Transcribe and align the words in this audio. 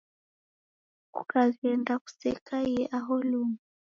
Kukaghenda 1.13 1.93
kusekaie 2.03 2.81
aho 2.97 3.13
luma 3.29 3.57